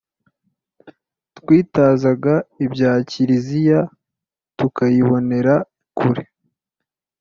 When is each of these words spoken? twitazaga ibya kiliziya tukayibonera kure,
twitazaga 1.37 2.33
ibya 2.65 2.91
kiliziya 3.09 3.79
tukayibonera 4.57 5.55
kure, 5.97 6.23